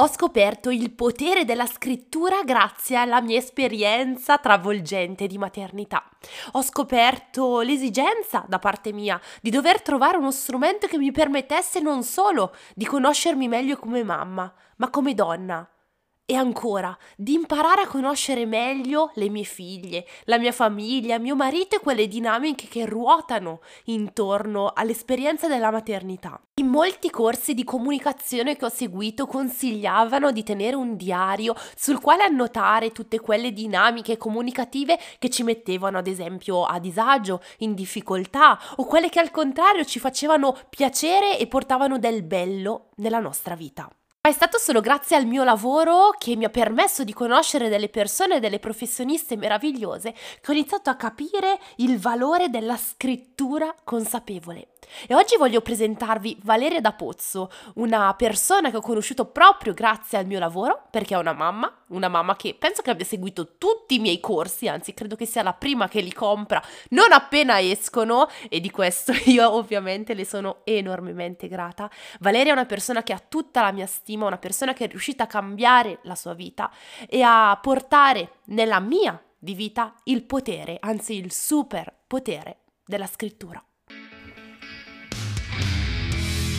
[0.00, 6.08] Ho scoperto il potere della scrittura grazie alla mia esperienza travolgente di maternità.
[6.52, 12.04] Ho scoperto l'esigenza da parte mia di dover trovare uno strumento che mi permettesse non
[12.04, 15.68] solo di conoscermi meglio come mamma, ma come donna,
[16.30, 21.76] e ancora, di imparare a conoscere meglio le mie figlie, la mia famiglia, mio marito
[21.76, 26.38] e quelle dinamiche che ruotano intorno all'esperienza della maternità.
[26.56, 32.24] In molti corsi di comunicazione che ho seguito consigliavano di tenere un diario sul quale
[32.24, 38.84] annotare tutte quelle dinamiche comunicative che ci mettevano ad esempio a disagio, in difficoltà o
[38.84, 43.88] quelle che al contrario ci facevano piacere e portavano del bello nella nostra vita.
[44.20, 47.88] Ma è stato solo grazie al mio lavoro che mi ha permesso di conoscere delle
[47.88, 54.77] persone, delle professioniste meravigliose, che ho iniziato a capire il valore della scrittura consapevole.
[55.06, 60.26] E oggi voglio presentarvi Valeria da Pozzo, una persona che ho conosciuto proprio grazie al
[60.26, 63.98] mio lavoro, perché è una mamma, una mamma che penso che abbia seguito tutti i
[63.98, 68.60] miei corsi, anzi credo che sia la prima che li compra non appena escono e
[68.60, 71.90] di questo io ovviamente le sono enormemente grata.
[72.20, 75.24] Valeria è una persona che ha tutta la mia stima, una persona che è riuscita
[75.24, 76.70] a cambiare la sua vita
[77.08, 83.62] e a portare nella mia di vita il potere, anzi il super potere della scrittura.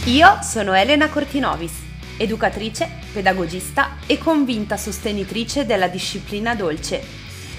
[0.05, 1.83] Io sono Elena Cortinovis,
[2.17, 7.01] educatrice, pedagogista e convinta sostenitrice della disciplina dolce.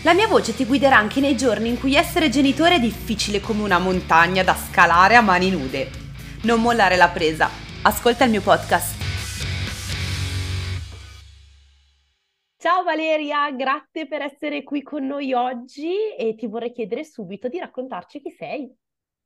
[0.02, 3.62] La mia voce ti guiderà anche nei giorni in cui essere genitore è difficile come
[3.62, 5.90] una montagna da scalare a mani nude.
[6.44, 7.50] Non mollare la presa.
[7.82, 8.98] Ascolta il mio podcast.
[12.56, 17.58] Ciao Valeria, grazie per essere qui con noi oggi e ti vorrei chiedere subito di
[17.58, 18.74] raccontarci chi sei.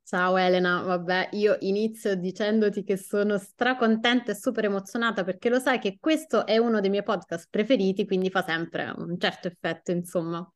[0.07, 5.79] Ciao Elena, vabbè, io inizio dicendoti che sono stracontenta e super emozionata perché lo sai
[5.79, 10.47] che questo è uno dei miei podcast preferiti, quindi fa sempre un certo effetto, insomma.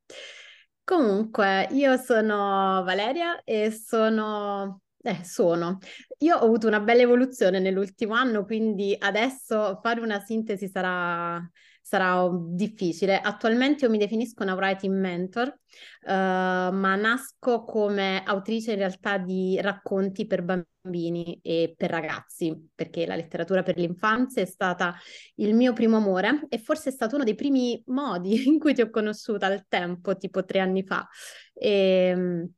[0.83, 5.79] Comunque, io sono Valeria e sono eh, sono.
[6.19, 11.41] Io ho avuto una bella evoluzione nell'ultimo anno, quindi adesso fare una sintesi sarà
[11.89, 13.19] sarà difficile.
[13.19, 19.59] Attualmente io mi definisco una writing mentor, uh, ma nasco come autrice in realtà di
[19.59, 24.95] racconti per bambini e per ragazzi, perché la letteratura per l'infanzia è stata
[25.37, 28.81] il mio primo amore e forse è stato uno dei primi modi in cui ti
[28.81, 31.07] ho conosciuta al tempo, tipo tre anni fa.
[31.55, 32.51] E, ehm,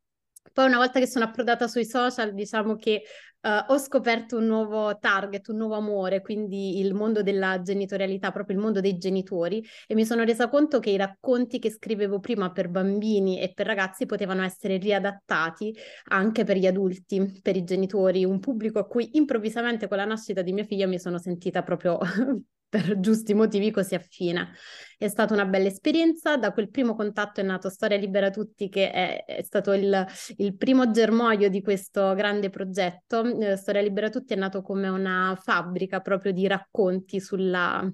[0.51, 3.03] poi una volta che sono approdata sui social, diciamo che
[3.41, 8.55] uh, ho scoperto un nuovo target, un nuovo amore, quindi il mondo della genitorialità, proprio
[8.55, 12.51] il mondo dei genitori, e mi sono resa conto che i racconti che scrivevo prima
[12.51, 15.75] per bambini e per ragazzi potevano essere riadattati
[16.09, 20.41] anche per gli adulti, per i genitori, un pubblico a cui improvvisamente con la nascita
[20.41, 21.99] di mia figlia mi sono sentita proprio
[22.71, 24.53] per giusti motivi così affine.
[24.97, 28.91] È stata una bella esperienza, da quel primo contatto è nato Storia Libera Tutti che
[28.91, 30.05] è, è stato il,
[30.37, 33.23] il, primo germoglio di questo grande progetto.
[33.25, 37.91] Eh, Storia Libera Tutti è nato come una fabbrica proprio di racconti sulla,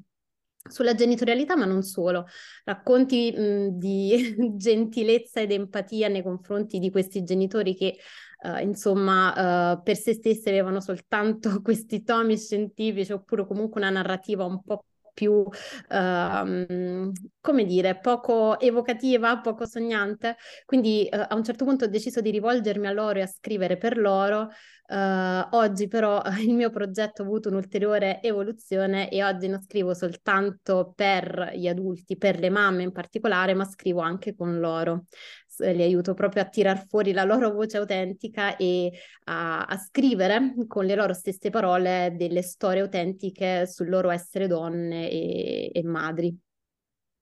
[0.70, 2.28] sulla genitorialità, ma non solo,
[2.64, 7.98] racconti mh, di gentilezza ed empatia nei confronti di questi genitori che
[8.40, 14.46] Uh, insomma, uh, per se stessi avevano soltanto questi tomi scientifici oppure comunque una narrativa
[14.46, 14.86] un po'
[15.18, 17.12] più, uh,
[17.42, 20.36] come dire, poco evocativa, poco sognante.
[20.64, 23.78] Quindi uh, a un certo punto ho deciso di rivolgermi a loro e a scrivere
[23.78, 24.50] per loro.
[24.90, 30.94] Uh, oggi però il mio progetto ha avuto un'ulteriore evoluzione e oggi non scrivo soltanto
[30.96, 35.06] per gli adulti, per le mamme in particolare, ma scrivo anche con loro
[35.60, 38.92] li aiuto proprio a tirar fuori la loro voce autentica e
[39.26, 45.10] a, a, scrivere con le loro stesse parole delle storie autentiche sul loro essere donne
[45.10, 46.36] e, e madri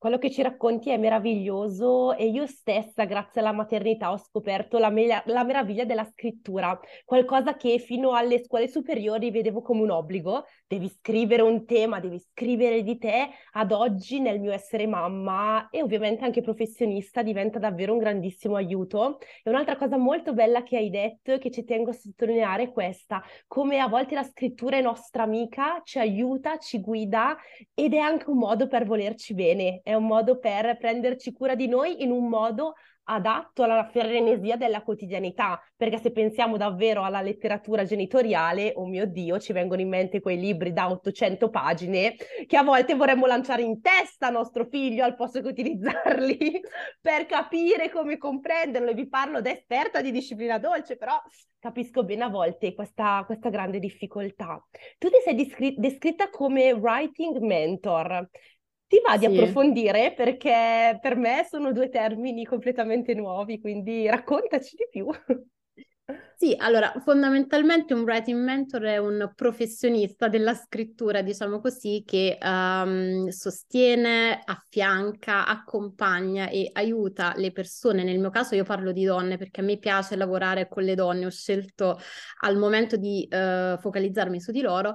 [0.06, 4.92] quello che ci racconti è meraviglioso e io stessa, grazie alla maternità, ho scoperto la,
[4.92, 10.46] me- la, meraviglia della scrittura, qualcosa che fino alle scuole superiori vedevo come un obbligo.
[10.68, 13.30] Devi scrivere un tema, devi scrivere di te.
[13.54, 19.18] Ad oggi, nel mio essere mamma e ovviamente anche professionista, diventa davvero un grandissimo aiuto.
[19.44, 23.24] E un'altra cosa molto bella che hai detto, che ci tengo a sottolineare, è questa:
[23.48, 27.36] come a volte la scrittura è nostra amica, ci aiuta, ci guida
[27.74, 29.82] ed è anche un modo per volerci bene.
[29.84, 32.74] È un modo per prenderci cura di noi in un modo
[33.06, 39.40] adatto alla frenesia della quotidianità, perché se pensiamo davvero alla letteratura genitoriale, oh mio Dio,
[39.40, 42.16] ci vengono in mente quei libri da 800 pagine
[42.48, 46.62] che a volte vorremmo lanciare in testa a nostro figlio al posto che utilizzarli
[47.02, 48.90] per capire come comprenderlo.
[48.90, 51.14] E vi parlo da esperta di disciplina dolce, però
[51.60, 54.64] capisco bene a volte questa, questa grande difficoltà.
[54.98, 58.30] Tu ti sei descri- descritta come writing mentor.
[58.88, 59.26] Ti va di Sì.
[59.26, 65.08] approfondire perché per me sono due termini completamente nuovi, quindi raccontaci di più.
[66.38, 73.30] Sì, allora fondamentalmente un writing mentor è un professionista della scrittura, diciamo così, che ehm,
[73.30, 78.04] sostiene, affianca, accompagna e aiuta le persone.
[78.04, 81.26] Nel mio caso io parlo di donne perché a me piace lavorare con le donne,
[81.26, 81.98] ho scelto
[82.42, 84.94] al momento di eh, focalizzarmi su di loro.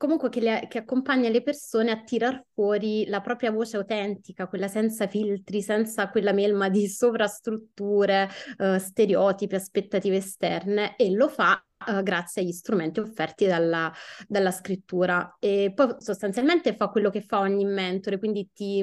[0.00, 4.66] Comunque che, le- che accompagna le persone a tirar fuori la propria voce autentica, quella
[4.66, 8.26] senza filtri, senza quella melma di sovrastrutture,
[8.56, 13.92] eh, stereotipi, aspettative esterne e lo fa eh, grazie agli strumenti offerti dalla,
[14.26, 15.36] dalla scrittura.
[15.38, 18.82] E poi sostanzialmente fa quello che fa ogni mentore, quindi ti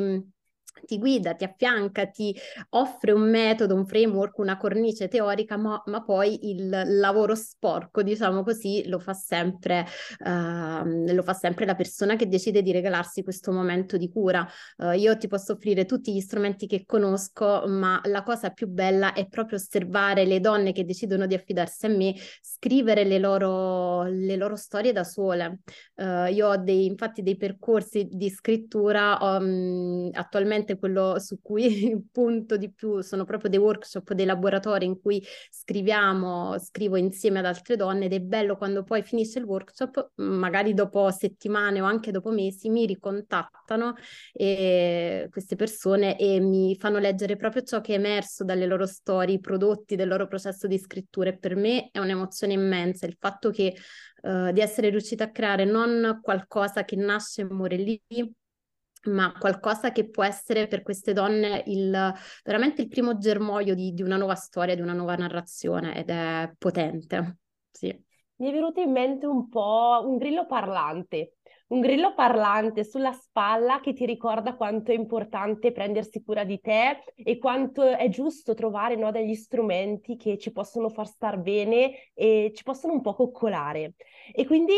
[0.86, 2.36] ti guida, ti affianca, ti
[2.70, 8.44] offre un metodo, un framework, una cornice teorica, ma, ma poi il lavoro sporco, diciamo
[8.44, 9.86] così, lo fa sempre,
[10.20, 14.48] uh, lo fa sempre la persona che decide di regalarsi questo momento di cura.
[14.78, 19.14] Uh, io ti posso offrire tutti gli strumenti che conosco, ma la cosa più bella
[19.14, 24.36] è proprio osservare le donne che decidono di affidarsi a me, scrivere le loro, le
[24.36, 25.60] loro storie da sole.
[25.96, 32.58] Uh, io ho dei, infatti dei percorsi di scrittura um, attualmente quello su cui punto
[32.58, 37.75] di più sono proprio dei workshop, dei laboratori in cui scriviamo, scrivo insieme ad altre
[37.75, 42.31] donne ed è bello quando poi finisce il workshop, magari dopo settimane o anche dopo
[42.31, 43.96] mesi, mi ricontattano
[44.34, 49.36] e queste persone e mi fanno leggere proprio ciò che è emerso dalle loro storie,
[49.36, 53.50] i prodotti del loro processo di scrittura e per me è un'emozione immensa il fatto
[53.50, 53.75] che
[54.24, 58.02] uh, di essere riuscita a creare non qualcosa che nasce e muore lì,
[59.06, 62.14] ma qualcosa che può essere per queste donne il,
[62.44, 66.52] veramente il primo germoglio di, di, una nuova storia, di una nuova narrazione ed è
[66.58, 67.38] potente.
[67.72, 68.06] Sì.
[68.40, 71.38] Mi è venuto in mente un po' un grillo parlante,
[71.70, 77.04] un grillo parlante sulla spalla che ti ricorda quanto è importante prendersi cura di te
[77.16, 82.52] e quanto è giusto trovare no, degli strumenti che ci possono far star bene e
[82.56, 83.96] ci possono un po' coccolare.
[84.32, 84.74] E quindi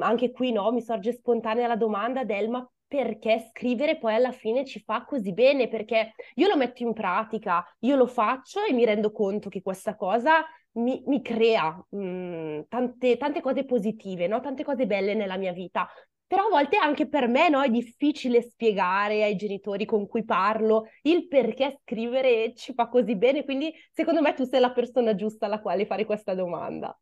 [0.00, 4.64] anche qui no, mi sorge spontanea la domanda del ma perché scrivere poi alla fine
[4.64, 8.84] ci fa così bene, perché io lo metto in pratica, io lo faccio e mi
[8.84, 14.40] rendo conto che questa cosa mi, mi crea mh, tante, tante cose positive, no?
[14.40, 15.88] tante cose belle nella mia vita.
[16.26, 20.88] Però a volte anche per me no, è difficile spiegare ai genitori con cui parlo
[21.02, 25.46] il perché scrivere ci fa così bene, quindi secondo me tu sei la persona giusta
[25.46, 26.92] alla quale fare questa domanda.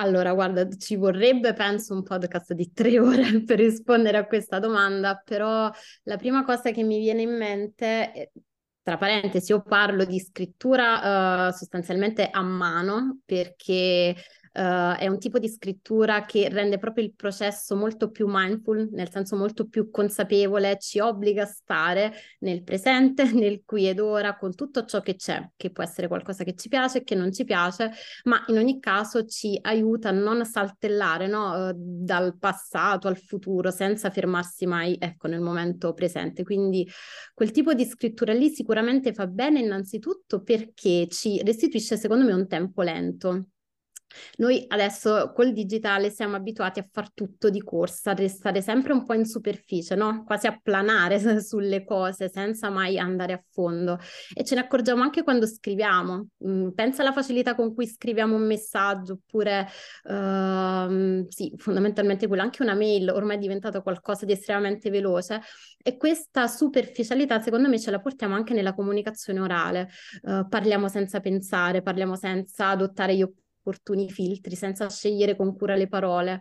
[0.00, 5.20] Allora, guarda, ci vorrebbe, penso, un podcast di tre ore per rispondere a questa domanda,
[5.24, 5.70] però
[6.04, 8.30] la prima cosa che mi viene in mente,
[8.82, 14.14] tra parentesi, io parlo di scrittura uh, sostanzialmente a mano perché
[14.58, 19.08] Uh, è un tipo di scrittura che rende proprio il processo molto più mindful, nel
[19.08, 24.56] senso molto più consapevole, ci obbliga a stare nel presente, nel qui ed ora, con
[24.56, 27.92] tutto ciò che c'è, che può essere qualcosa che ci piace, che non ci piace,
[28.24, 31.68] ma in ogni caso ci aiuta a non saltellare no?
[31.68, 36.42] uh, dal passato al futuro senza fermarsi mai ecco, nel momento presente.
[36.42, 36.84] Quindi
[37.32, 42.48] quel tipo di scrittura lì sicuramente fa bene innanzitutto perché ci restituisce secondo me un
[42.48, 43.50] tempo lento.
[44.36, 49.04] Noi adesso col digitale siamo abituati a far tutto di corsa, a restare sempre un
[49.04, 50.24] po' in superficie, no?
[50.24, 53.98] Quasi a planare sulle cose senza mai andare a fondo.
[54.34, 56.28] E ce ne accorgiamo anche quando scriviamo.
[56.46, 59.66] Mm, pensa alla facilità con cui scriviamo un messaggio, oppure
[60.04, 65.40] uh, sì, fondamentalmente quello, anche una mail ormai è diventato qualcosa di estremamente veloce.
[65.82, 69.88] E questa superficialità, secondo me, ce la portiamo anche nella comunicazione orale.
[70.22, 73.22] Uh, parliamo senza pensare, parliamo senza adottare gli
[73.68, 76.40] opportuni filtri, senza scegliere con cura le parole.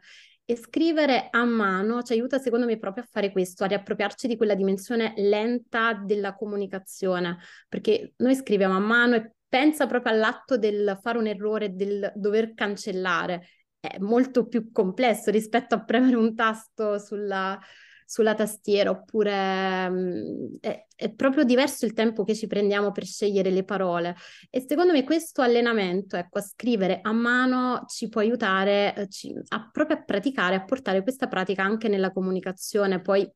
[0.49, 4.37] E scrivere a mano ci aiuta, secondo me, proprio a fare questo, a riappropriarci di
[4.37, 10.97] quella dimensione lenta della comunicazione, perché noi scriviamo a mano e pensa proprio all'atto del
[11.01, 13.45] fare un errore, del dover cancellare.
[13.77, 17.59] È molto più complesso rispetto a premere un tasto sulla,
[18.07, 23.49] sulla tastiera, oppure um, è, è, proprio diverso il tempo che ci prendiamo per scegliere
[23.49, 24.15] le parole.
[24.49, 29.33] E secondo me questo allenamento, ecco, a scrivere a mano ci può aiutare eh, ci,
[29.49, 33.01] a proprio a praticare, a portare questa pratica anche nella comunicazione.
[33.01, 33.29] Poi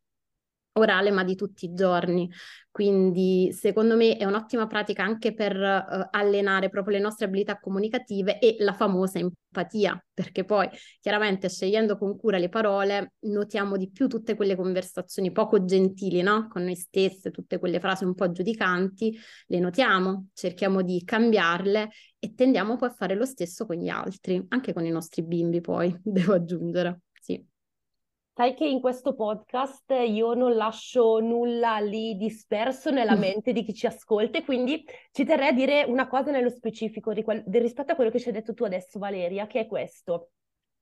[0.73, 2.29] orale ma di tutti i giorni.
[2.71, 8.39] Quindi secondo me è un'ottima pratica anche per uh, allenare proprio le nostre abilità comunicative
[8.39, 10.69] e la famosa empatia, perché poi
[11.01, 16.47] chiaramente scegliendo con cura le parole notiamo di più tutte quelle conversazioni poco gentili, no?
[16.47, 22.33] Con noi stesse, tutte quelle frasi un po' giudicanti, le notiamo, cerchiamo di cambiarle e
[22.35, 25.93] tendiamo poi a fare lo stesso con gli altri, anche con i nostri bimbi poi,
[26.01, 27.01] devo aggiungere.
[27.19, 27.50] Sì.
[28.33, 33.73] Sai che in questo podcast io non lascio nulla lì disperso nella mente di chi
[33.73, 38.09] ci ascolta e quindi ci terrei a dire una cosa nello specifico rispetto a quello
[38.09, 40.29] che ci hai detto tu adesso Valeria, che è questo.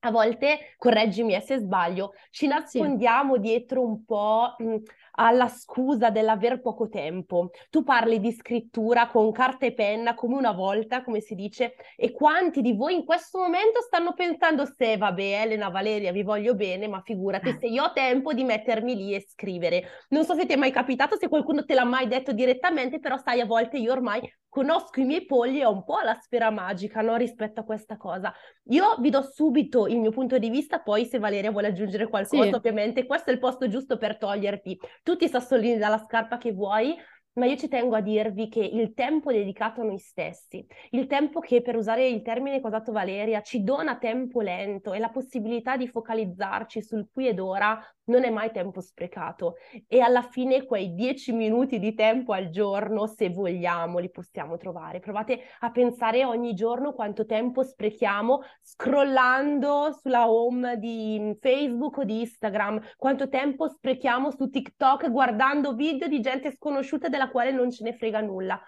[0.01, 3.41] A volte, correggimi eh, se sbaglio, ci nascondiamo sì.
[3.41, 4.75] dietro un po' mh,
[5.13, 7.51] alla scusa dell'aver poco tempo.
[7.69, 12.11] Tu parli di scrittura con carta e penna come una volta, come si dice, e
[12.11, 16.87] quanti di voi in questo momento stanno pensando se vabbè Elena, Valeria, vi voglio bene,
[16.87, 20.05] ma figurati se io ho tempo di mettermi lì e scrivere.
[20.09, 23.17] Non so se ti è mai capitato, se qualcuno te l'ha mai detto direttamente, però
[23.17, 26.49] sai, a volte io ormai conosco i miei polli e ho un po' la sfera
[26.49, 27.15] magica no?
[27.15, 28.33] rispetto a questa cosa.
[28.69, 32.43] Io vi do subito il mio punto di vista, poi se Valeria vuole aggiungere qualcosa,
[32.43, 32.53] sì.
[32.53, 34.77] ovviamente questo è il posto giusto per toglierti
[35.09, 36.95] tutti i sassolini dalla scarpa che vuoi,
[37.33, 41.39] ma io ci tengo a dirvi che il tempo dedicato a noi stessi, il tempo
[41.39, 45.09] che per usare il termine che ha dato Valeria ci dona tempo lento e la
[45.09, 49.55] possibilità di focalizzarci sul qui ed ora non è mai tempo sprecato
[49.87, 54.99] e alla fine quei dieci minuti di tempo al giorno, se vogliamo, li possiamo trovare.
[54.99, 62.19] Provate a pensare ogni giorno quanto tempo sprechiamo scrollando sulla home di Facebook o di
[62.21, 67.83] Instagram, quanto tempo sprechiamo su TikTok guardando video di gente sconosciuta della quale non ce
[67.83, 68.59] ne frega nulla.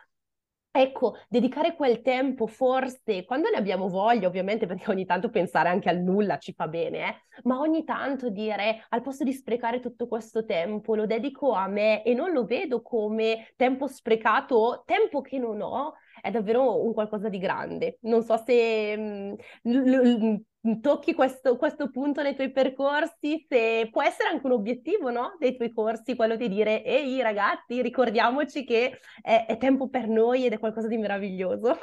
[0.74, 5.90] Ecco, dedicare quel tempo forse, quando ne abbiamo voglia, ovviamente, perché ogni tanto pensare anche
[5.90, 7.16] al nulla ci fa bene, eh?
[7.44, 12.04] ma ogni tanto dire al posto di sprecare tutto questo tempo, lo dedico a me
[12.04, 17.28] e non lo vedo come tempo sprecato tempo che non ho, è davvero un qualcosa
[17.28, 17.98] di grande.
[18.04, 20.44] Non so se mh, l- l-
[20.80, 25.36] tocchi questo, questo, punto nei tuoi percorsi, se può essere anche un obiettivo no?
[25.40, 30.46] dei tuoi corsi, quello di dire, ehi ragazzi, ricordiamoci che è, è tempo per noi
[30.46, 31.78] ed è qualcosa di meraviglioso.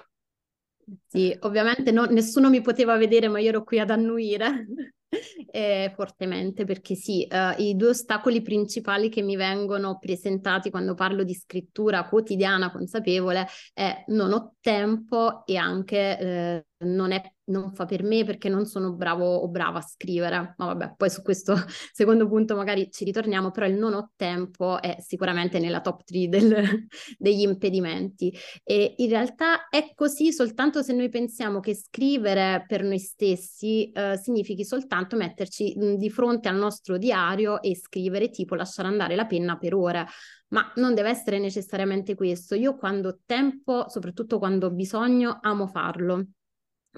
[1.07, 4.67] Sì, ovviamente no, nessuno mi poteva vedere, ma io ero qui ad annuire
[5.51, 11.25] eh, fortemente perché sì, eh, i due ostacoli principali che mi vengono presentati quando parlo
[11.25, 17.85] di scrittura quotidiana consapevole è non ho tempo e anche eh, non, è, non fa
[17.85, 20.55] per me perché non sono bravo o brava a scrivere.
[20.57, 21.55] Ma vabbè, poi su questo
[21.93, 26.29] secondo punto magari ci ritorniamo, però il non ho tempo è sicuramente nella top 3
[26.29, 26.87] del,
[27.19, 28.33] degli impedimenti.
[28.63, 34.17] E in realtà è così soltanto se noi pensiamo che scrivere per noi stessi eh,
[34.17, 39.27] significhi soltanto metterci mh, di fronte al nostro diario e scrivere tipo lasciare andare la
[39.27, 40.07] penna per ore
[40.49, 42.55] ma non deve essere necessariamente questo.
[42.55, 46.27] Io quando ho tempo, soprattutto quando ho bisogno, amo farlo.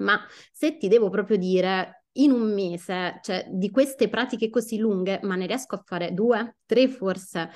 [0.01, 0.21] Ma
[0.53, 5.37] se ti devo proprio dire in un mese, cioè di queste pratiche così lunghe, ma
[5.37, 7.51] ne riesco a fare due, tre forse,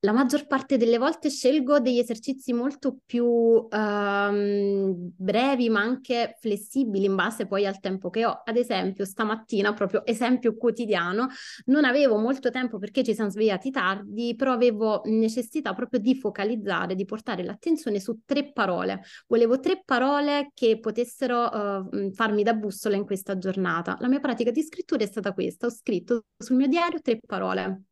[0.00, 7.06] la maggior parte delle volte scelgo degli esercizi molto più um, brevi, ma anche flessibili
[7.06, 8.42] in base poi al tempo che ho.
[8.44, 11.28] Ad esempio, stamattina, proprio esempio quotidiano,
[11.66, 16.94] non avevo molto tempo perché ci siamo svegliati tardi, però avevo necessità proprio di focalizzare,
[16.94, 19.02] di portare l'attenzione su tre parole.
[19.26, 23.96] Volevo tre parole che potessero uh, farmi da bussola in questa giornata.
[24.00, 27.84] La mia pratica di scrittura è stata questa, ho scritto sul mio diario tre parole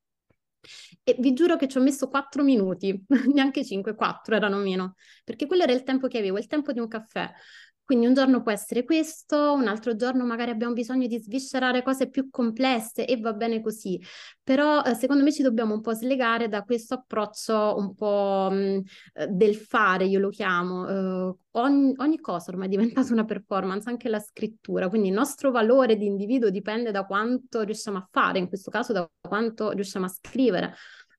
[1.02, 4.94] e vi giuro che ci ho messo quattro minuti, neanche cinque, quattro erano meno,
[5.24, 7.30] perché quello era il tempo che avevo, il tempo di un caffè.
[7.84, 12.08] Quindi un giorno può essere questo, un altro giorno magari abbiamo bisogno di sviscerare cose
[12.08, 14.00] più complesse e va bene così.
[14.42, 18.78] Però eh, secondo me ci dobbiamo un po' slegare da questo approccio un po' mm,
[19.14, 20.88] eh, del fare, io lo chiamo.
[20.88, 24.88] Eh, ogni, ogni cosa ormai è diventata una performance, anche la scrittura.
[24.88, 28.94] Quindi il nostro valore di individuo dipende da quanto riusciamo a fare, in questo caso
[28.94, 30.74] da quanto riusciamo a scrivere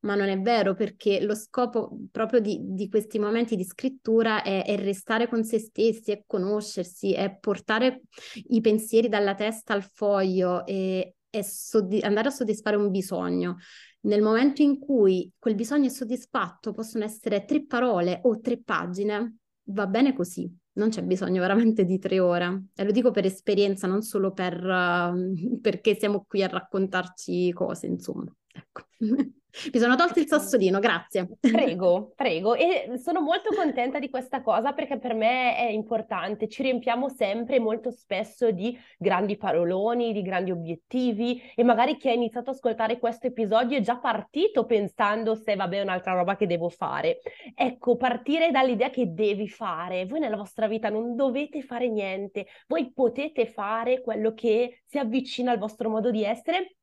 [0.06, 4.64] ma non è vero perché lo scopo proprio di, di questi momenti di scrittura è,
[4.64, 8.04] è, restare con se stessi, è conoscersi, è portare
[8.50, 13.58] i pensieri dalla testa al foglio e è soddisf- andare a soddisfare un bisogno.
[14.02, 19.38] Nel momento in cui quel bisogno è soddisfatto, possono essere tre parole o tre pagine,
[19.70, 22.66] va bene così, non c'è bisogno veramente di tre ore.
[22.76, 27.88] E lo dico per esperienza, non solo per, uh, perché siamo qui a raccontarci cose,
[27.88, 28.32] insomma.
[28.56, 28.86] Ecco.
[29.72, 31.30] Mi sono tolto il sassolino, grazie.
[31.40, 32.56] Prego, prego.
[32.56, 36.50] E sono molto contenta di questa cosa perché per me è importante.
[36.50, 42.12] Ci riempiamo sempre molto spesso di grandi paroloni, di grandi obiettivi e magari chi ha
[42.12, 46.48] iniziato ad ascoltare questo episodio è già partito pensando se vabbè è un'altra roba che
[46.48, 47.20] devo fare.
[47.56, 50.06] Ecco, partire dall'idea che devi fare.
[50.06, 55.52] Voi nella vostra vita non dovete fare niente, voi potete fare quello che si avvicina
[55.52, 56.76] al vostro modo di essere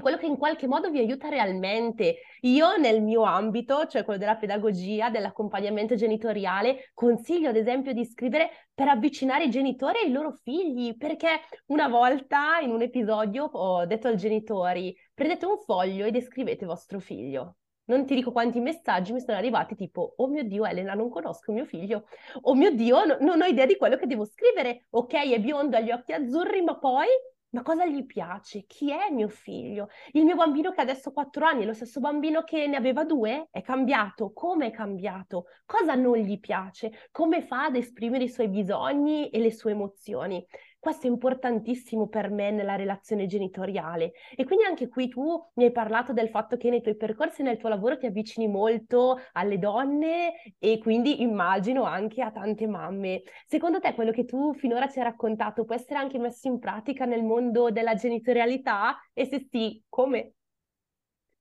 [0.00, 2.16] quello che in qualche modo vi aiuta realmente.
[2.42, 8.50] Io nel mio ambito, cioè quello della pedagogia, dell'accompagnamento genitoriale, consiglio ad esempio di scrivere
[8.74, 11.28] per avvicinare i genitori ai loro figli, perché
[11.66, 17.00] una volta in un episodio ho detto ai genitori, prendete un foglio e descrivete vostro
[17.00, 17.56] figlio.
[17.88, 21.52] Non ti dico quanti messaggi mi sono arrivati, tipo, oh mio Dio, Elena, non conosco
[21.52, 22.04] mio figlio.
[22.42, 24.86] Oh mio Dio, no, non ho idea di quello che devo scrivere.
[24.90, 27.06] Ok, è biondo, ha gli occhi azzurri, ma poi
[27.50, 28.64] ma cosa gli piace?
[28.66, 29.88] Chi è mio figlio?
[30.12, 33.04] Il mio bambino che adesso ha quattro anni è lo stesso bambino che ne aveva
[33.04, 33.48] due?
[33.50, 34.32] È cambiato?
[34.32, 35.46] Come è cambiato?
[35.64, 37.08] Cosa non gli piace?
[37.10, 40.44] Come fa ad esprimere i suoi bisogni e le sue emozioni?
[40.80, 44.12] Questo è importantissimo per me nella relazione genitoriale.
[44.36, 45.22] E quindi anche qui tu
[45.54, 48.46] mi hai parlato del fatto che nei tuoi percorsi e nel tuo lavoro ti avvicini
[48.46, 53.22] molto alle donne e quindi immagino anche a tante mamme.
[53.46, 57.04] Secondo te quello che tu finora ci hai raccontato può essere anche messo in pratica
[57.04, 58.96] nel mondo della genitorialità?
[59.12, 60.34] E se sì, come?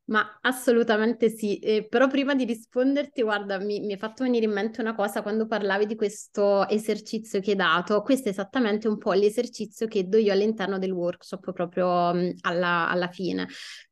[0.10, 4.54] Ma assolutamente sì, eh, però prima di risponderti, guarda, mi, mi è fatto venire in
[4.54, 8.02] mente una cosa quando parlavi di questo esercizio che hai dato.
[8.04, 12.88] Questo è esattamente un po' l'esercizio che do io all'interno del workshop, proprio mh, alla,
[12.88, 13.48] alla fine.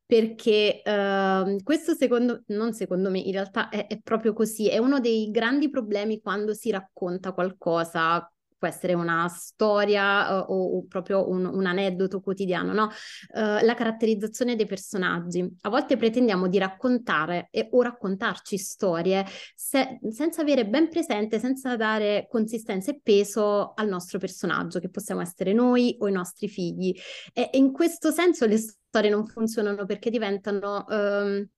[0.06, 5.02] Perché uh, questo secondo, non secondo me, in realtà è, è, proprio così, è uno
[5.02, 11.30] dei grandi problemi quando si racconta qualcosa può essere una storia uh, o, o, proprio
[11.30, 12.84] un, un, aneddoto quotidiano, no?
[12.86, 15.48] Uh, la caratterizzazione dei personaggi.
[15.62, 21.76] A volte pretendiamo di raccontare e, o raccontarci storie se, senza avere ben presente, senza
[21.76, 26.94] dare consistenza e peso al nostro personaggio, che possiamo essere noi o i nostri figli.
[27.34, 30.86] E, e in questo senso le storie non funzionano perché diventano...
[30.88, 31.50] Um,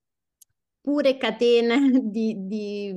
[0.87, 2.93] pure catene di, di,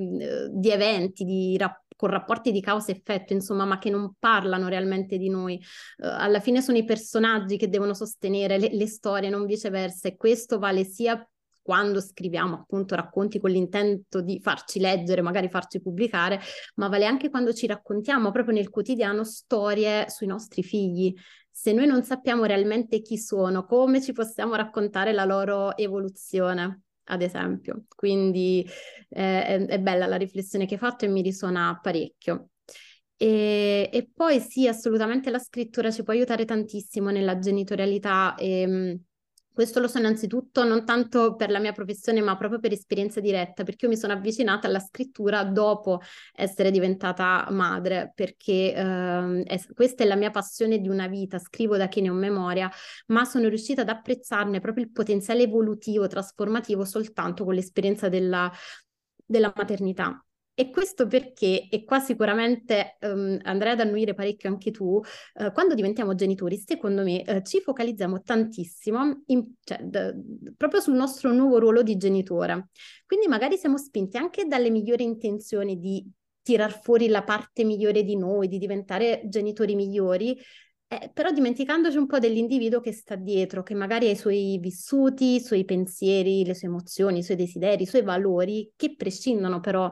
[0.52, 5.28] di eventi, di rapporti con rapporti di causa-effetto, insomma, ma che non parlano realmente di
[5.28, 5.62] noi.
[5.99, 10.16] Uh, alla fine sono i personaggi che devono sostenere le, le storie, non viceversa, e
[10.16, 11.23] questo vale sia
[11.61, 16.40] quando scriviamo appunto racconti con l'intento di farci leggere, magari farci pubblicare,
[16.76, 21.14] ma vale anche quando ci raccontiamo proprio nel quotidiano storie sui nostri figli.
[21.50, 26.85] Se noi non sappiamo realmente chi sono, come ci possiamo raccontare la loro evoluzione?
[27.11, 27.85] Ad esempio.
[27.95, 28.67] Quindi
[29.09, 32.50] eh, è, è, bella la riflessione che hai fatto e mi risuona parecchio.
[33.17, 38.35] E, e, poi sì, assolutamente la scrittura ci può aiutare tantissimo nella genitorialità.
[38.37, 39.00] E, ehm,
[39.52, 43.65] questo lo so innanzitutto non tanto per la mia professione, ma proprio per esperienza diretta,
[43.65, 46.00] perché io mi sono avvicinata alla scrittura dopo
[46.34, 51.76] essere diventata madre, perché eh, è, questa è la mia passione di una vita, scrivo
[51.76, 52.71] da che ne ho memoria,
[53.06, 58.50] ma sono riuscita ad apprezzarne proprio il potenziale evolutivo, trasformativo soltanto con l'esperienza della,
[59.26, 60.25] della maternità.
[60.61, 65.73] E questo perché, e qua sicuramente um, andrai ad annuire parecchio anche tu, uh, quando
[65.73, 71.59] diventiamo genitori, secondo me uh, ci focalizziamo tantissimo in, cioè, d- proprio sul nostro nuovo
[71.59, 72.69] ruolo di genitore.
[73.07, 76.07] Quindi magari siamo spinti anche dalle migliori intenzioni di
[76.43, 80.39] tirar fuori la parte migliore di noi, di diventare genitori migliori,
[80.89, 85.37] eh, però dimenticandoci un po' dell'individuo che sta dietro, che magari ha i suoi vissuti,
[85.37, 89.91] i suoi pensieri, le sue emozioni, i suoi desideri, i suoi valori, che prescindono però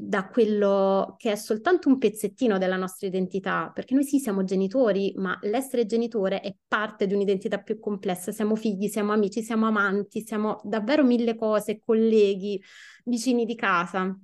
[0.00, 5.12] da quello che è soltanto un pezzettino della nostra identità, perché noi sì siamo genitori,
[5.16, 10.20] ma l'essere genitore è parte di un'identità più complessa, siamo figli, siamo amici, siamo amanti,
[10.24, 12.62] siamo davvero mille cose, colleghi,
[13.06, 14.16] vicini di casa.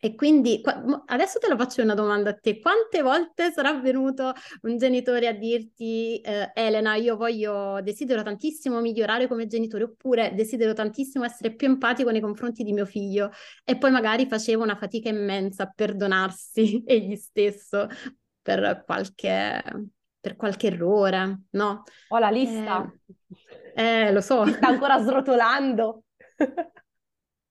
[0.00, 0.62] E quindi
[1.06, 2.60] adesso te la faccio una domanda a te.
[2.60, 4.32] Quante volte sarà venuto
[4.62, 10.72] un genitore a dirti eh, Elena, io voglio, desidero tantissimo migliorare come genitore oppure desidero
[10.72, 13.30] tantissimo essere più empatico nei confronti di mio figlio
[13.64, 17.88] e poi magari faceva una fatica immensa a perdonarsi egli stesso
[18.40, 19.62] per qualche,
[20.20, 21.82] per qualche errore, no?
[22.08, 22.88] Ho la lista.
[23.74, 24.44] Eh, eh lo so.
[24.44, 26.04] Mi sta ancora srotolando.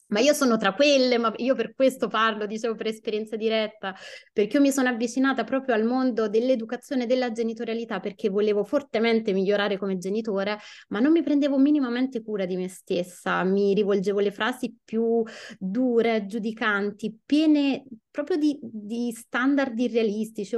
[0.10, 3.94] Ma io sono tra quelle, ma io per questo parlo, dicevo, per esperienza diretta,
[4.32, 9.34] perché io mi sono avvicinata proprio al mondo dell'educazione e della genitorialità perché volevo fortemente
[9.34, 14.32] migliorare come genitore, ma non mi prendevo minimamente cura di me stessa, mi rivolgevo le
[14.32, 15.24] frasi più
[15.60, 17.84] dure, giudicanti, piene
[18.18, 20.58] proprio di, di standard irrealistici.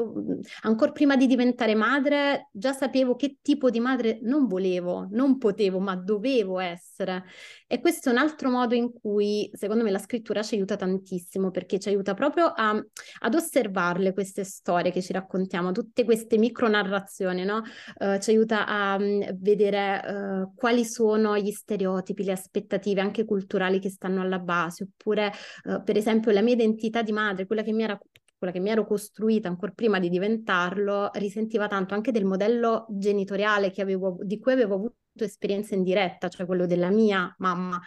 [0.61, 5.79] Ancora prima di diventare madre, già sapevo che tipo di madre non volevo, non potevo,
[5.79, 7.25] ma dovevo essere.
[7.67, 11.51] E questo è un altro modo in cui, secondo me, la scrittura ci aiuta tantissimo,
[11.51, 12.81] perché ci aiuta proprio a,
[13.19, 17.61] ad osservarle queste storie che ci raccontiamo, tutte queste micronarrazioni, no?
[17.97, 23.79] Uh, ci aiuta a um, vedere uh, quali sono gli stereotipi, le aspettative anche culturali
[23.79, 25.33] che stanno alla base, oppure,
[25.65, 27.99] uh, per esempio, la mia identità di madre quella che mi era
[28.39, 33.73] quella che mi ero costruita ancora prima di diventarlo, risentiva tanto anche del modello genitoriale
[33.75, 37.81] avevo, di cui avevo avuto esperienza in diretta, cioè quello della mia mamma,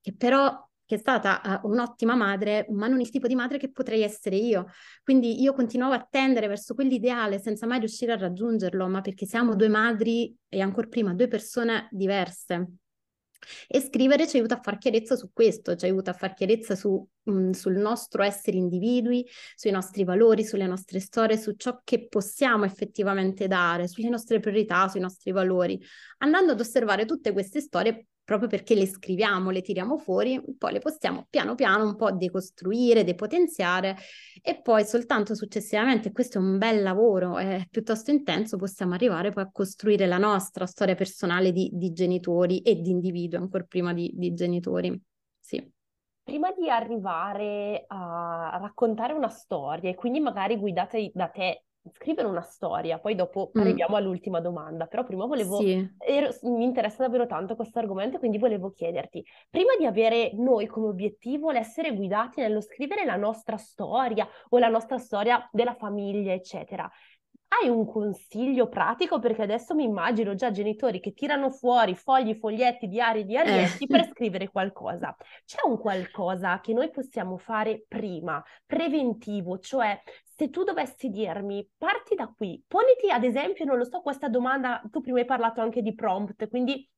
[0.00, 3.70] che però che è stata uh, un'ottima madre, ma non il tipo di madre che
[3.70, 4.68] potrei essere io.
[5.02, 9.54] Quindi io continuavo a tendere verso quell'ideale senza mai riuscire a raggiungerlo, ma perché siamo
[9.54, 12.66] due madri e ancora prima due persone diverse.
[13.66, 17.06] E scrivere ci aiuta a far chiarezza su questo, ci aiuta a far chiarezza su,
[17.22, 22.08] mh, mm, sul nostro essere individui, sui nostri valori, sulle nostre storie, su ciò che
[22.08, 25.80] possiamo effettivamente dare, sulle nostre priorità, sui nostri valori.
[26.18, 30.80] Andando ad osservare tutte queste storie proprio perché le scriviamo, le tiriamo fuori, poi le
[30.80, 33.96] possiamo piano piano un po' decostruire, depotenziare
[34.42, 39.44] e poi soltanto successivamente, questo è un bel lavoro, è piuttosto intenso, possiamo arrivare poi
[39.44, 44.10] a costruire la nostra storia personale di, di genitori e di individui, ancora prima di,
[44.12, 45.00] di genitori.
[45.40, 45.66] Sì.
[46.22, 52.42] Prima di arrivare a raccontare una storia e quindi magari guidata da te scrivere una
[52.42, 53.60] storia, poi dopo mm.
[53.60, 55.88] arriviamo all'ultima domanda, però prima volevo, sì.
[55.98, 60.88] ero, mi interessa davvero tanto questo argomento, quindi volevo chiederti, prima di avere noi come
[60.88, 66.90] obiettivo l'essere guidati nello scrivere la nostra storia o la nostra storia della famiglia, eccetera,
[67.48, 69.18] hai un consiglio pratico?
[69.18, 73.86] Perché adesso mi immagino già genitori che tirano fuori fogli, foglietti, diari, diarietti eh.
[73.86, 75.16] per scrivere qualcosa.
[75.44, 82.14] C'è un qualcosa che noi possiamo fare prima, preventivo, cioè se tu dovessi dirmi, parti
[82.14, 85.82] da qui, poniti ad esempio, non lo so, questa domanda, tu prima hai parlato anche
[85.82, 86.88] di prompt, quindi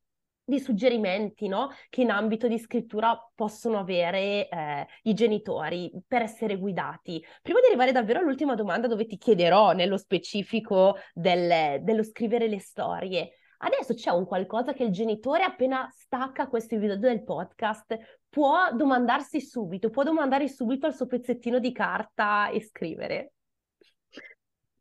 [0.51, 1.71] di suggerimenti no?
[1.89, 7.25] che in ambito di scrittura possono avere eh, i genitori per essere guidati.
[7.41, 12.61] Prima di arrivare davvero all'ultima domanda dove ti chiederò nello specifico del, dello scrivere le
[12.61, 17.97] storie, adesso c'è un qualcosa che il genitore appena stacca questo episodio del podcast
[18.29, 23.33] può domandarsi subito, può domandare subito al suo pezzettino di carta e scrivere.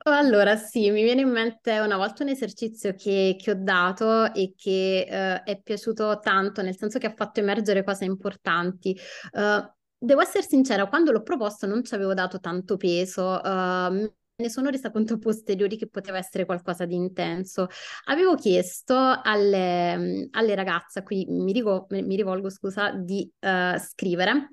[0.04, 4.54] Allora, sì, mi viene in mente una volta un esercizio che, che ho dato e
[4.56, 8.98] che uh, è piaciuto tanto, nel senso che ha fatto emergere cose importanti.
[9.34, 14.50] Uh, devo essere sincera, quando l'ho proposto non ci avevo dato tanto peso, uh, ne
[14.50, 17.68] sono resa conto a posteriori che poteva essere qualcosa di intenso.
[18.06, 23.30] Avevo chiesto alle, alle ragazze a cui mi, rivolgo, mi rivolgo scusa, di
[23.78, 24.50] scrivere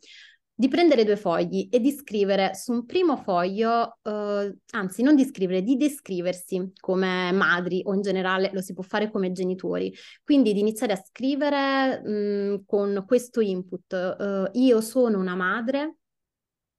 [0.59, 5.25] di prendere due fogli e di scrivere su un primo foglio, eh, anzi non di
[5.27, 9.93] scrivere, di descriversi come madri o in generale lo si può fare come genitori.
[10.25, 15.97] Quindi di iniziare a scrivere mh, mm, con questo input, eh, io sono una madre,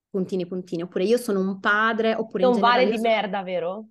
[0.09, 2.43] puntini puntini, oppure io sono un padre, oppure...
[2.43, 3.89] Non vale di merda, vero?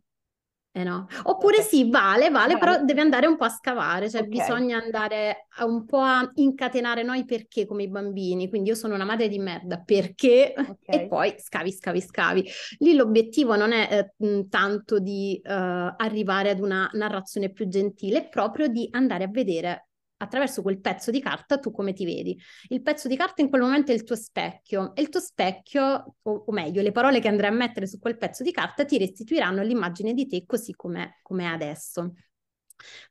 [0.76, 1.06] Eh no.
[1.22, 4.30] Oppure sì, vale, vale, vale, però deve andare un po' a scavare, cioè okay.
[4.30, 8.94] bisogna andare a un po' a incatenare noi perché come i bambini, quindi io sono
[8.94, 10.76] una madre di merda perché okay.
[10.84, 12.50] e poi scavi, scavi, scavi.
[12.80, 18.28] Lì l'obiettivo non è eh, tanto di uh, arrivare ad una narrazione più gentile, è
[18.28, 19.86] proprio di andare a vedere
[20.18, 22.38] attraverso quel pezzo di carta tu come ti vedi.
[22.68, 26.16] Il pezzo di carta in quel momento è il tuo specchio e il tuo specchio,
[26.22, 28.98] o, o meglio, le parole che andrai a mettere su quel pezzo di carta ti
[28.98, 32.12] restituiranno l'immagine di te così come è adesso.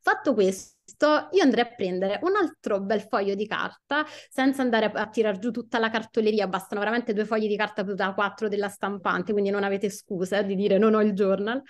[0.01, 5.07] Fatto questo, io andrei a prendere un altro bel foglio di carta senza andare a,
[5.07, 9.31] tirar giù tutta la cartoleria, bastano veramente due fogli di carta da quattro della stampante,
[9.31, 11.61] quindi non avete scuse di dire non ho il journal.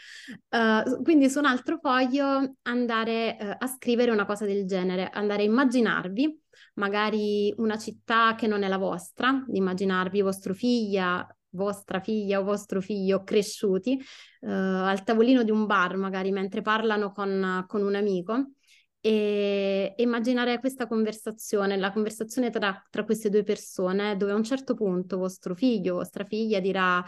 [0.50, 5.44] Uh, quindi su un altro foglio andare uh, a scrivere una cosa del genere, andare
[5.44, 6.44] a immaginarvi
[6.76, 12.82] magari una città che non è la vostra, immaginarvi vostro figlia, vostra figlia o vostro
[12.82, 14.00] figlio cresciuti
[14.42, 18.52] uh, al tavolino di un bar, magari mentre parlano con, con un amico.
[19.00, 24.74] E, immaginare questa conversazione, la conversazione tra, tra, queste due persone, dove a un certo
[24.74, 27.04] punto vostro figlio, vostra figlia dirà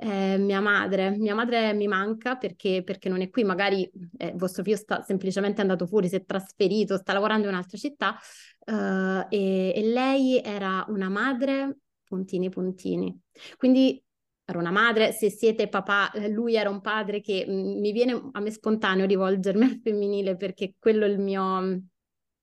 [0.00, 4.62] eh, mia madre, mia madre mi manca perché, perché non è qui, magari eh, vostro
[4.62, 8.16] figlio sta semplicemente andato fuori, si è trasferito, sta lavorando in un'altra città
[8.66, 13.16] uh, e, e lei era una madre puntini puntini.
[13.56, 14.02] Quindi
[14.44, 18.30] era una madre, se siete papà, eh, lui era un padre che mm, mi viene
[18.32, 21.82] a me spontaneo rivolgermi al femminile perché quello è il mio,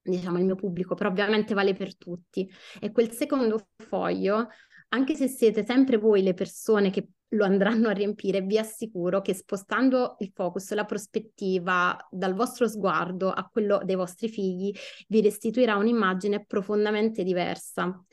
[0.02, 2.50] diciamo, il mio pubblico, però ovviamente vale per tutti.
[2.80, 4.50] E quel secondo foglio,
[4.90, 9.34] anche se siete sempre voi le persone che lo andranno a riempire, vi assicuro che
[9.34, 14.72] spostando il focus, la prospettiva dal vostro sguardo a quello dei vostri figli,
[15.08, 18.06] vi restituirà un'immagine profondamente diversa.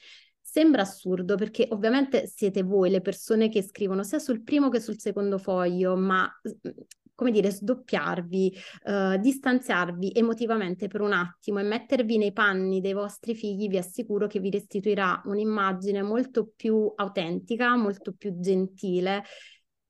[0.53, 5.01] Sembra assurdo perché ovviamente siete voi le persone che scrivono sia sul primo che sul
[5.01, 6.31] secondo foglio, ma
[7.15, 13.35] come dire, sdoppiarvi, uh, distanziarvi emotivamente per un attimo e mettervi nei panni dei vostri
[13.35, 19.23] figli, vi assicuro che vi restituirà un'immagine molto più autentica, molto più gentile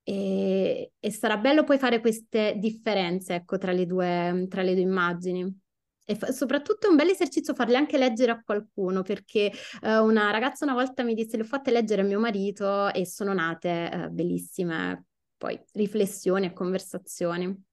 [0.04, 4.82] e, e sarà bello poi fare queste differenze, ecco, tra le due, tra le due
[4.82, 5.61] immagini.
[6.04, 10.30] E fa- soprattutto è un bel esercizio farle anche leggere a qualcuno, perché uh, una
[10.30, 13.90] ragazza una volta mi disse le ho fatte leggere a mio marito e sono nate
[13.92, 15.04] uh, bellissime
[15.36, 17.70] poi riflessioni e conversazioni.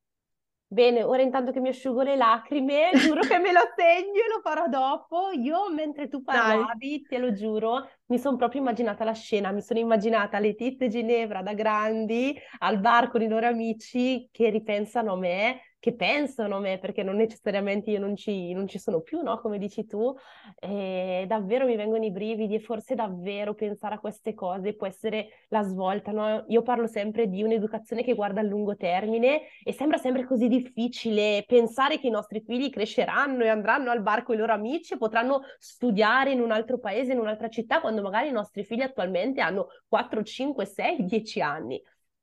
[0.71, 4.39] Bene, ora intanto che mi asciugo le lacrime, giuro che me lo segno e lo
[4.43, 5.31] farò dopo.
[5.31, 7.05] Io mentre tu parlavi, Dai.
[7.09, 11.41] te lo giuro, mi sono proprio immaginata la scena, mi sono immaginata le tizie Ginevra
[11.41, 16.59] da grandi al bar con i loro amici che ripensano a me che pensano a
[16.59, 19.39] me, perché non necessariamente io non ci, non ci sono più, no?
[19.39, 20.13] Come dici tu,
[20.59, 25.29] e davvero mi vengono i brividi e forse davvero pensare a queste cose può essere
[25.47, 26.43] la svolta, no?
[26.49, 31.43] Io parlo sempre di un'educazione che guarda a lungo termine e sembra sempre così difficile
[31.47, 34.97] pensare che i nostri figli cresceranno e andranno al bar con i loro amici e
[34.97, 39.39] potranno studiare in un altro paese, in un'altra città, quando magari i nostri figli attualmente
[39.41, 41.81] hanno 4, 5, 6, 10 anni.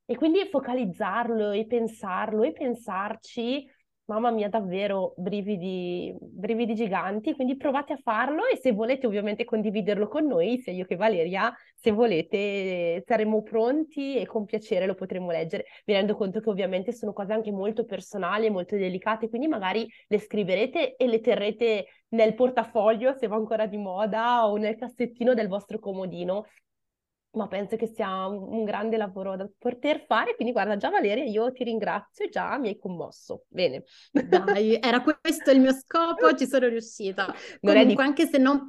[0.09, 3.69] E quindi focalizzarlo e pensarlo e pensarci,
[4.05, 7.35] mamma mia, davvero brividi, brividi giganti.
[7.35, 11.53] Quindi provate a farlo e se volete ovviamente condividerlo con noi, sia io che Valeria,
[11.75, 15.65] se volete saremo pronti e con piacere lo potremo leggere.
[15.87, 19.89] Mi rendo conto che ovviamente sono cose anche molto personali e molto delicate, quindi magari
[20.07, 25.35] le scriverete e le terrete nel portafoglio se va ancora di moda o nel cassettino
[25.35, 26.45] del vostro comodino
[27.37, 30.35] ma penso che sia un, un, grande lavoro da poter fare.
[30.35, 33.45] Quindi, guarda, già Valeria, io ti ringrazio, già mi hai commosso.
[33.49, 33.85] Bene.
[34.11, 37.27] Dai, era questo il mio scopo, ci sono riuscita.
[37.61, 38.09] Non Comunque, di...
[38.09, 38.69] anche se non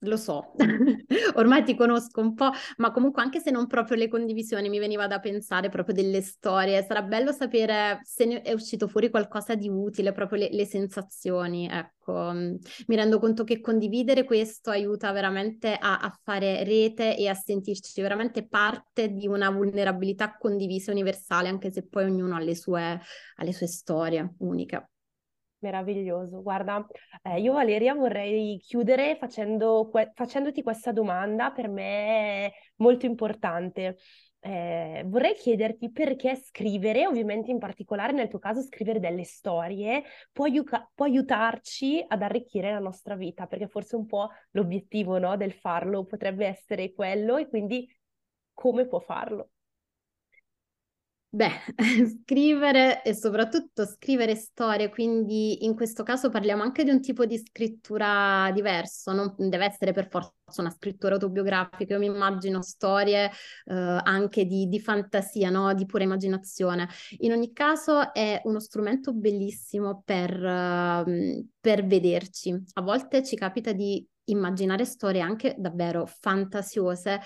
[0.00, 0.52] lo so,
[1.34, 5.06] ormai ti conosco un po', ma comunque anche se non proprio le condivisioni, mi veniva
[5.06, 6.82] da pensare proprio delle storie.
[6.82, 11.68] Sarà bello sapere se ne è uscito fuori qualcosa di utile, proprio le, le sensazioni.
[11.70, 17.34] Ecco, mi rendo conto che condividere questo aiuta veramente a, a, fare rete e a
[17.34, 22.82] sentirci veramente parte di una vulnerabilità condivisa universale, anche se poi ognuno ha le sue,
[22.82, 24.88] ha le sue storie uniche.
[25.62, 26.40] Meraviglioso.
[26.42, 26.86] Guarda,
[27.22, 33.98] eh, io Valeria vorrei chiudere facendo que- facendoti questa domanda, per me molto importante.
[34.42, 40.46] Eh, vorrei chiederti perché scrivere, ovviamente in particolare nel tuo caso scrivere delle storie, può,
[40.46, 45.52] aiuca- può aiutarci ad arricchire la nostra vita, perché forse un po' l'obiettivo, no, del
[45.52, 47.86] farlo potrebbe essere quello e quindi
[48.54, 49.50] come può farlo?
[51.32, 51.52] Beh,
[52.24, 57.38] scrivere e soprattutto scrivere storie, quindi in questo caso parliamo anche di un tipo di
[57.38, 64.00] scrittura diverso, non deve essere per forza una scrittura autobiografica, io mi immagino storie eh,
[64.02, 65.72] anche di, di fantasia, no?
[65.72, 66.88] di pura immaginazione.
[67.18, 72.60] In ogni caso è uno strumento bellissimo per, uh, per vederci.
[72.72, 77.20] A volte ci capita di immaginare storie anche davvero fantasiose,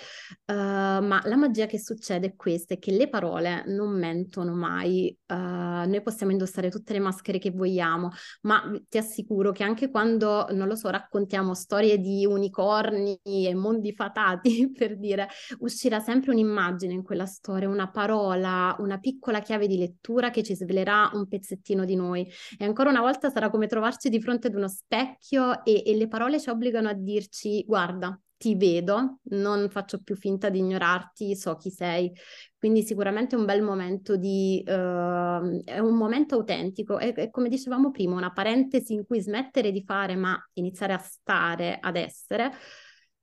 [0.46, 5.16] uh, ma la magia che succede è questa, è che le parole non mentono mai,
[5.26, 8.10] uh, noi possiamo indossare tutte le maschere che vogliamo,
[8.42, 13.92] ma ti assicuro che anche quando, non lo so, raccontiamo storie di unicorni e mondi
[13.92, 19.76] fatati, per dire, uscirà sempre un'immagine in quella storia, una parola, una piccola chiave di
[19.78, 22.26] lettura che ci svelerà un pezzettino di noi.
[22.58, 26.08] E ancora una volta sarà come trovarci di fronte ad uno specchio e, e le
[26.08, 31.56] parole ci obbligano a dirci guarda, ti vedo, non faccio più finta di ignorarti, so
[31.56, 32.12] chi sei.
[32.58, 34.62] Quindi sicuramente è un bel momento di...
[34.66, 39.70] Uh, è un momento autentico, è, è, come dicevamo prima, una parentesi in cui smettere
[39.70, 42.52] di fare ma iniziare a stare, ad essere.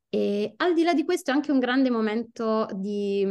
[0.09, 3.25] E al di là di questo è anche un grande momento di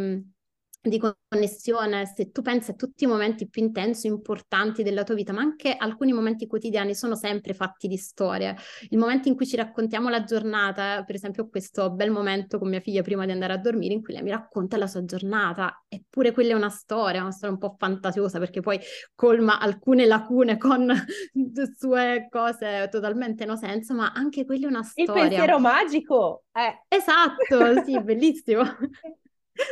[0.83, 5.33] di connessione, se tu pensi a tutti i momenti più intensi, importanti della tua vita,
[5.33, 8.57] ma anche alcuni momenti quotidiani sono sempre fatti di storie.
[8.89, 12.81] Il momento in cui ci raccontiamo la giornata, per esempio questo bel momento con mia
[12.81, 16.33] figlia prima di andare a dormire, in cui lei mi racconta la sua giornata, eppure
[16.33, 18.81] quella è una storia, una storia un po' fantasiosa, perché poi
[19.15, 20.91] colma alcune lacune con
[21.77, 25.25] sue cose totalmente no senso, ma anche quella è una storia.
[25.25, 26.45] Il pensiero magico!
[26.53, 26.85] Eh.
[26.89, 28.63] Esatto, sì, bellissimo.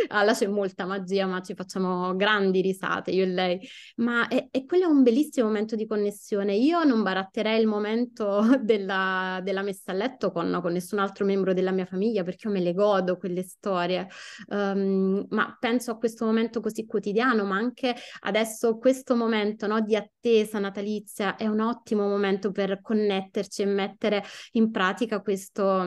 [0.08, 3.68] Ah, c'è molta magia, ma ci facciamo grandi risate io e lei.
[3.96, 6.54] Ma è, è quello è un bellissimo momento di connessione.
[6.54, 11.52] Io non baratterei il momento della, della messa a letto con, con, nessun altro membro
[11.52, 14.08] della mia famiglia perché io me le godo quelle storie.
[14.48, 19.96] Um, ma penso a questo momento così quotidiano, ma anche adesso questo momento no, di
[19.96, 25.86] attesa natalizia è un ottimo momento per connetterci e mettere in pratica questo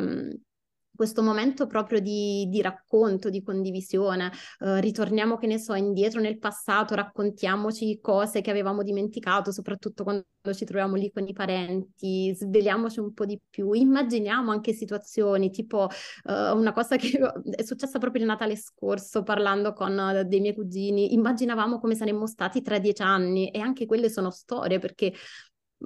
[1.02, 6.38] questo momento proprio di, di racconto, di condivisione, uh, ritorniamo, che ne so, indietro nel
[6.38, 13.00] passato, raccontiamoci cose che avevamo dimenticato, soprattutto quando ci troviamo lì con i parenti, sveliamoci
[13.00, 15.88] un po' di più, immaginiamo anche situazioni, tipo
[16.26, 17.18] uh, una cosa che
[17.50, 22.28] è successa proprio il Natale scorso, parlando con uh, dei miei cugini, immaginavamo come saremmo
[22.28, 25.12] stati tra dieci anni e anche quelle sono storie perché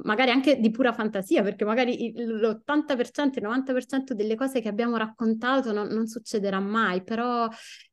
[0.03, 5.71] magari anche di pura fantasia, perché magari l'80%, il 90% delle cose che abbiamo raccontato
[5.71, 7.47] non, non succederà mai, però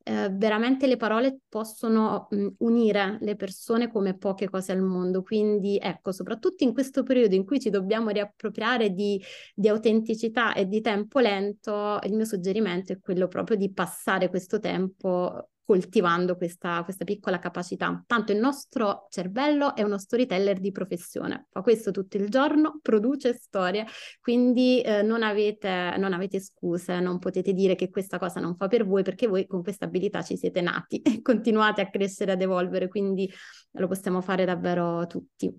[0.05, 5.23] eh, veramente le parole possono mh, unire le persone come poche cose al mondo.
[5.23, 9.23] Quindi ecco, soprattutto in questo periodo in cui ci dobbiamo riappropriare di,
[9.55, 14.59] di autenticità e di tempo lento, il mio suggerimento è quello proprio di passare questo
[14.59, 18.03] tempo coltivando questa, questa, piccola capacità.
[18.07, 23.35] Tanto il nostro cervello è uno storyteller di professione, fa questo tutto il giorno, produce
[23.35, 23.87] storie,
[24.21, 28.69] quindi eh, non, avete, non avete scuse, non potete dire che questa cosa non fa
[28.69, 32.43] per voi perché voi con questa abilità ci siete nati e continuate a crescere, ad
[32.43, 33.31] evolvere, quindi
[33.73, 35.55] lo possiamo fare davvero tutti.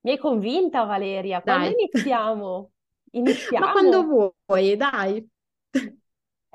[0.00, 1.74] Mi hai convinta Valeria, quando dai.
[1.90, 2.70] iniziamo?
[3.16, 3.64] Iniziamo?
[3.64, 5.26] Ma quando vuoi, dai.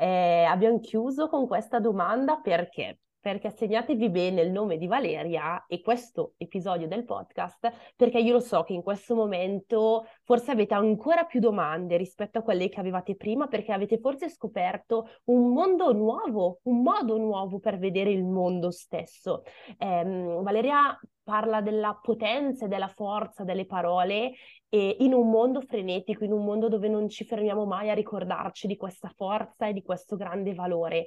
[0.01, 2.99] Eh, abbiamo chiuso con questa domanda perché?
[3.21, 8.39] Perché assegnatevi bene il nome di Valeria e questo episodio del podcast, perché io lo
[8.39, 13.15] so che in questo momento forse avete ancora più domande rispetto a quelle che avevate
[13.15, 18.71] prima, perché avete forse scoperto un mondo nuovo, un modo nuovo per vedere il mondo
[18.71, 19.43] stesso.
[19.77, 24.31] Eh, Valeria parla della potenza e della forza delle parole
[24.67, 28.65] e in un mondo frenetico, in un mondo dove non ci fermiamo mai a ricordarci
[28.65, 31.05] di questa forza e di questo grande valore.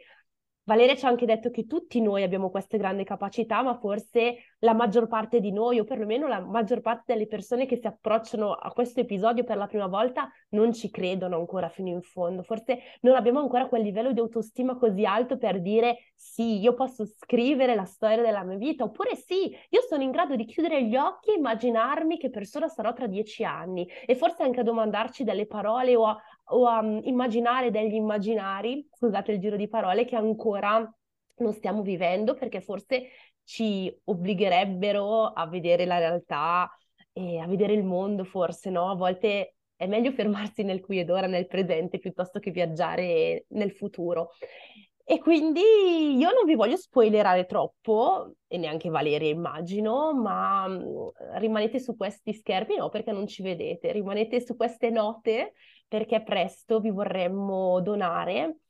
[0.65, 4.73] Valeria ci ha anche detto che tutti noi abbiamo queste grandi capacità, ma forse la
[4.73, 8.73] maggior parte di noi, o perlomeno la maggior parte delle persone che si approcciano a
[8.73, 12.43] questo episodio per la prima volta, non ci credono ancora fino in fondo.
[12.43, 17.05] Forse non abbiamo ancora quel livello di autostima così alto per dire sì, io posso
[17.05, 20.97] scrivere la storia della mia vita, oppure sì, io sono in grado di chiudere gli
[20.97, 25.47] occhi e immaginarmi che persona sarò tra dieci anni e forse anche a domandarci delle
[25.47, 30.17] parole o a, o a um, immaginare degli immaginari, scusate il giro di parole, che
[30.17, 30.91] ancora
[31.37, 33.09] non stiamo vivendo perché forse
[33.45, 36.71] ci obbligherebbero a vedere la realtà
[37.13, 38.91] e a vedere il mondo, forse no?
[38.91, 43.73] A volte è meglio fermarsi nel qui ed ora, nel presente, piuttosto che viaggiare nel
[43.73, 44.31] futuro.
[45.07, 45.61] E quindi
[46.17, 50.67] io non vi voglio spoilerare troppo, e neanche Valeria immagino, ma
[51.35, 55.53] rimanete su questi schermi, no, perché non ci vedete, rimanete su queste note
[55.87, 58.61] perché presto vi vorremmo donare,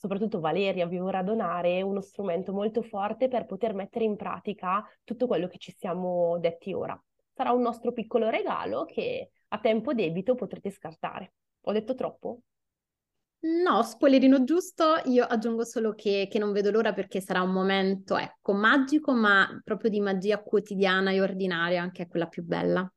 [0.00, 5.26] soprattutto Valeria vi vorrà donare uno strumento molto forte per poter mettere in pratica tutto
[5.26, 6.98] quello che ci siamo detti ora.
[7.34, 11.34] Sarà un nostro piccolo regalo che a tempo debito potrete scartare.
[11.64, 12.40] Ho detto troppo?
[13.40, 18.16] No, spoilerino giusto, io aggiungo solo che, che, non vedo l'ora perché sarà un momento,
[18.16, 22.90] ecco, magico, ma proprio di magia quotidiana e ordinaria, che è quella più bella.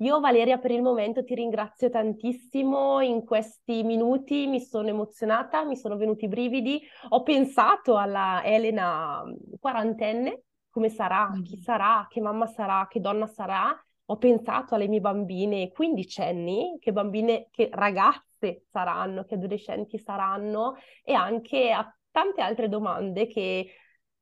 [0.00, 5.76] Io Valeria per il momento ti ringrazio tantissimo, in questi minuti mi sono emozionata, mi
[5.76, 9.22] sono venuti i brividi, ho pensato alla Elena
[9.60, 11.60] quarantenne, come sarà, chi mm.
[11.60, 17.48] sarà, che mamma sarà, che donna sarà, ho pensato alle mie bambine quindicenni, che bambine,
[17.50, 23.70] che ragazze saranno, che adolescenti saranno e anche a tante altre domande che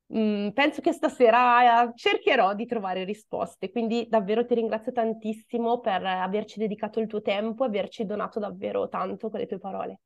[0.08, 3.70] mh, mm, penso che stasera eh, cercherò di trovare risposte.
[3.70, 8.88] Quindi davvero ti ringrazio tantissimo per averci dedicato il tuo tempo e averci donato davvero
[8.88, 10.00] tanto con le tue parole.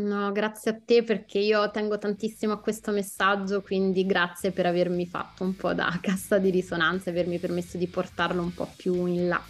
[0.00, 5.04] No, grazie a te perché io tengo tantissimo a questo messaggio, quindi grazie per avermi
[5.06, 9.06] fatto un po' da cassa di risonanza e avermi permesso di portarlo un po' più
[9.06, 9.42] in là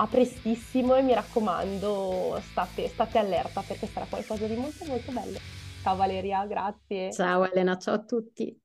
[0.00, 5.67] a prestissimo e mi raccomando state, state allerta perché sarà qualcosa di molto molto bello.
[5.88, 7.10] Ciao Valeria, grazie.
[7.12, 8.60] Ciao Elena, ciao a tutti.